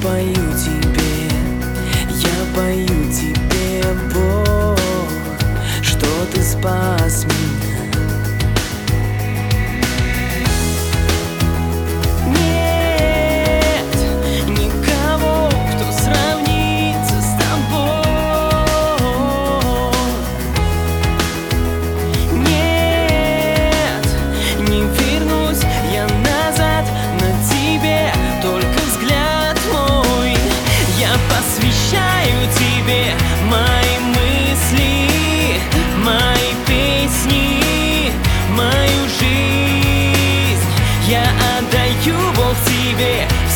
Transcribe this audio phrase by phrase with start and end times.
[0.00, 1.28] пою тебе,
[2.10, 4.78] я пою тебе, Бог,
[5.82, 7.51] что ты спас меня.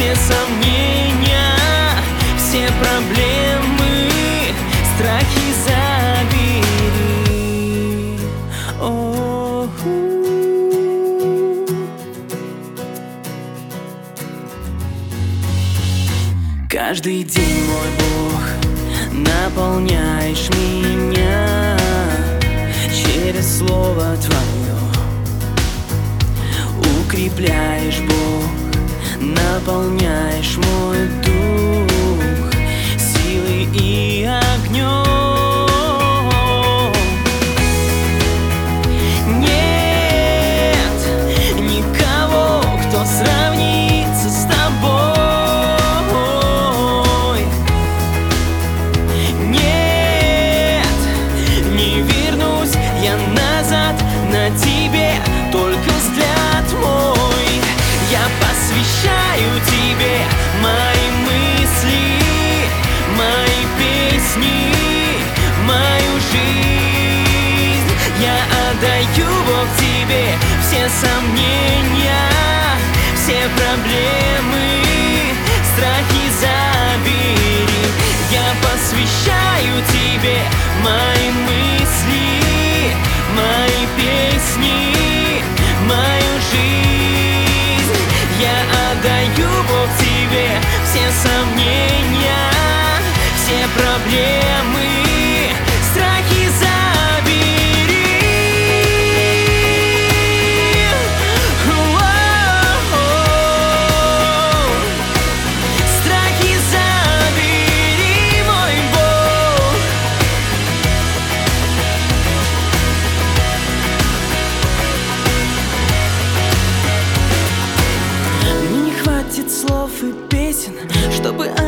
[0.00, 1.56] Все сомнения,
[2.38, 4.08] все проблемы,
[4.94, 6.64] страхи забери.
[8.80, 9.98] О-ху.
[16.70, 18.42] Каждый день, мой Бог,
[19.12, 21.76] наполняешь меня
[22.90, 24.78] через Слово Твое.
[27.02, 28.69] Укрепляешь, Бог,
[29.20, 31.29] наполняешь мой дух
[70.10, 72.28] тебе все сомнения,
[73.14, 74.82] все проблемы,
[75.72, 77.68] страхи забери.
[78.30, 80.38] Я посвящаю тебе
[80.82, 82.96] мои мысли,
[83.36, 85.44] мои песни,
[85.86, 88.02] мою жизнь.
[88.40, 88.58] Я
[88.90, 91.99] отдаю, Бог, тебе все сомнения,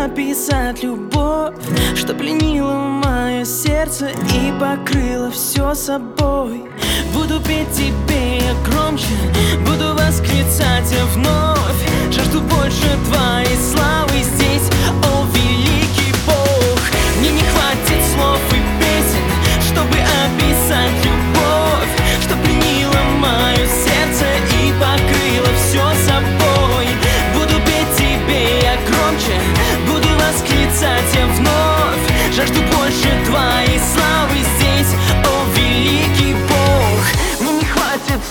[0.00, 1.54] чтобы описать любовь,
[1.94, 6.64] что пленила мое сердце и покрыла все собой.
[7.14, 9.04] Буду петь тебе я громче,
[9.66, 10.59] буду восклицать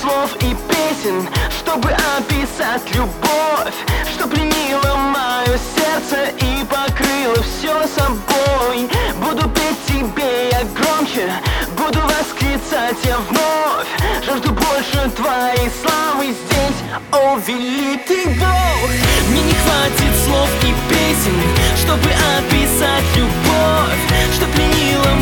[0.09, 3.75] слов и песен, чтобы описать любовь,
[4.11, 8.89] что пленила мое сердце и покрыла все собой.
[9.23, 11.31] Буду петь тебе я громче,
[11.77, 13.87] буду восклицать я вновь,
[14.25, 16.79] жажду больше твоей славы здесь,
[17.11, 18.89] о великий Бог.
[19.29, 21.37] Мне не хватит слов и песен,
[21.83, 24.01] чтобы описать любовь,
[24.35, 25.18] что пленила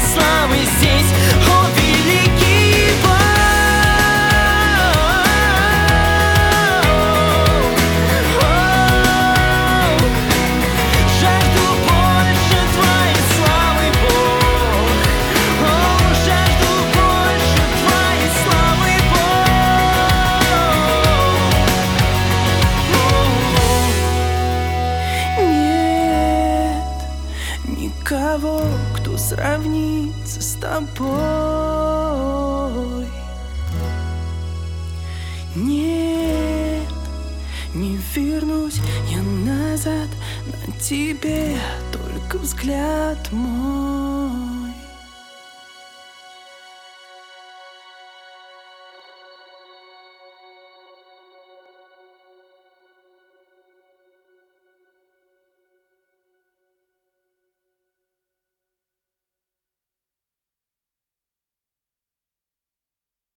[0.00, 0.39] твоей
[30.30, 31.10] сравнится с тобой.
[35.56, 36.88] Нет,
[37.74, 40.08] не вернусь я назад
[40.46, 41.56] на тебе,
[41.92, 43.99] только взгляд мой.